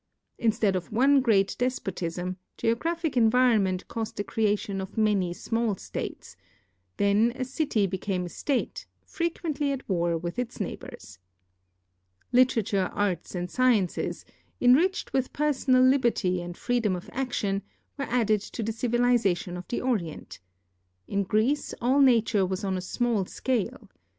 [0.39, 4.23] Instead of one great desi)Otism, 176 THE EFFECTS OF GEOGRAPHIC ENVIRONMENT geographic environment caused the
[4.23, 6.35] creation of many small states;
[6.97, 11.19] then a city became a state, frequently at war with its neighbors.
[12.31, 14.25] Literature, arts, and sciences,
[14.59, 17.61] enriched with personal liberty and freedom of action,
[17.99, 20.39] were added to the civilization of the Orient.
[21.07, 23.87] In Greece all nature Avas on a small scale.